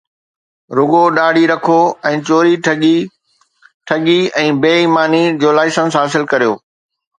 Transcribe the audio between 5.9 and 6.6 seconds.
حاصل ڪريو